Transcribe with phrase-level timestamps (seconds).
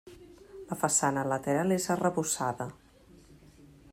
[0.69, 2.69] La façana lateral és arrebossada.